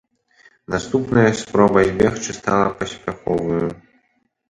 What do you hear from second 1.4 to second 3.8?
спроба збегчы стала паспяховаю.